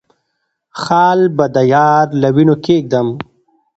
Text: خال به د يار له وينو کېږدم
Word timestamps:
خال 0.81 1.19
به 1.37 1.45
د 1.55 1.57
يار 1.73 2.05
له 2.21 2.27
وينو 2.35 2.55
کېږدم 2.65 3.07